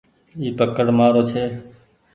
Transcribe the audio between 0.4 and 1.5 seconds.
پڪڙ مآرو ڇي۔